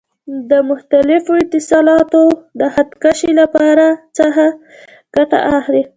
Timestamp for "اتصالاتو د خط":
1.43-2.91